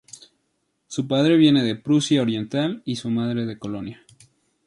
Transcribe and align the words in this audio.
Su 0.87 1.07
padre 1.07 1.37
viene 1.37 1.63
de 1.63 1.75
Prusia 1.75 2.23
Oriental 2.23 2.81
y 2.85 2.95
su 2.95 3.11
madre 3.11 3.45
de 3.45 3.59
Colonia. 3.59 4.03